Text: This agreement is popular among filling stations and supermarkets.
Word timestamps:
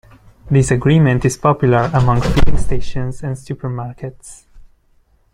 This 0.49 0.71
agreement 0.71 1.25
is 1.25 1.37
popular 1.37 1.91
among 1.93 2.21
filling 2.23 2.57
stations 2.57 3.21
and 3.21 3.35
supermarkets. 3.35 4.45